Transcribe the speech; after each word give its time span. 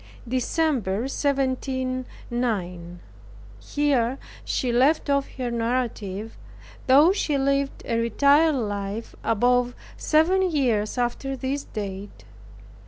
DECEMBER, 0.27 1.01
1709. 1.01 2.99
Here 3.59 4.17
she 4.43 4.71
left 4.71 5.11
off 5.11 5.27
her 5.37 5.51
narrative, 5.51 6.39
though 6.87 7.11
she 7.11 7.37
lived 7.37 7.83
a 7.85 7.99
retired 7.99 8.55
life 8.55 9.13
above 9.23 9.75
seven 9.97 10.41
years 10.49 10.97
after 10.97 11.35
this 11.37 11.65
date. 11.65 12.23